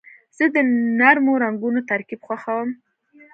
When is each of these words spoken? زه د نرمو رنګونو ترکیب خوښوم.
زه 0.37 0.45
د 0.55 0.57
نرمو 0.97 1.33
رنګونو 1.43 1.79
ترکیب 1.89 2.19
خوښوم. 2.27 2.69